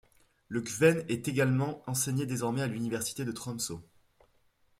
Le 0.47 0.61
kvène 0.63 1.05
est 1.09 1.27
également 1.27 1.83
enseigné 1.85 2.25
désormais 2.25 2.63
à 2.63 2.67
l'Université 2.67 3.23
de 3.23 3.31
Tromsø. 3.31 3.75